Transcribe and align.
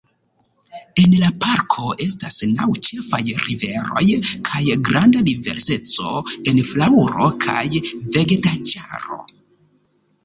En 1.01 1.11
la 1.23 1.27
parko 1.43 1.83
estas 2.05 2.37
naŭ 2.53 2.69
ĉefaj 2.87 3.19
riveroj 3.43 4.03
kaj 4.49 4.63
granda 4.89 5.23
diverseco 5.29 6.17
en 6.53 6.63
flaŭro 6.73 7.29
kaj 7.47 7.61
vegetaĵaro. 8.17 9.23